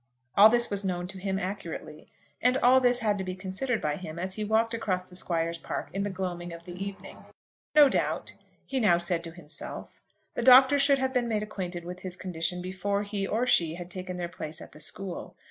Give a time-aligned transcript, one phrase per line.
[0.35, 2.07] All this was known to him accurately,
[2.41, 5.59] and all this had to be considered by him as he walked across the squire's
[5.59, 7.19] park in the gloaming of the evening.
[7.75, 8.33] No doubt,
[8.65, 10.01] he now said to himself,
[10.33, 13.91] the Doctor should have been made acquainted with his condition before he or she had
[13.91, 15.35] taken their place at the school.